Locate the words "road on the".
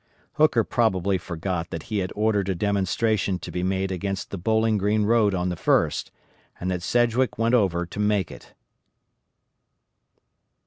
5.05-5.55